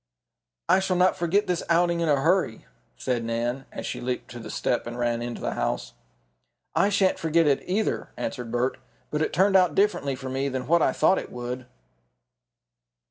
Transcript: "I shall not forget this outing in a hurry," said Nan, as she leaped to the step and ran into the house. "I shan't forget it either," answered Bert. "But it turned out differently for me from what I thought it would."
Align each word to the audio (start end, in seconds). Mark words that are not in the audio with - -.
"I 0.67 0.79
shall 0.79 0.95
not 0.95 1.15
forget 1.15 1.45
this 1.45 1.61
outing 1.69 1.99
in 1.99 2.09
a 2.09 2.19
hurry," 2.19 2.65
said 2.97 3.23
Nan, 3.23 3.65
as 3.71 3.85
she 3.85 4.01
leaped 4.01 4.31
to 4.31 4.39
the 4.39 4.49
step 4.49 4.87
and 4.87 4.97
ran 4.97 5.21
into 5.21 5.41
the 5.41 5.53
house. 5.53 5.93
"I 6.73 6.89
shan't 6.89 7.19
forget 7.19 7.45
it 7.45 7.61
either," 7.67 8.09
answered 8.17 8.51
Bert. 8.51 8.79
"But 9.11 9.21
it 9.21 9.31
turned 9.31 9.55
out 9.55 9.75
differently 9.75 10.15
for 10.15 10.29
me 10.31 10.49
from 10.49 10.65
what 10.65 10.81
I 10.81 10.91
thought 10.91 11.19
it 11.19 11.31
would." 11.31 11.67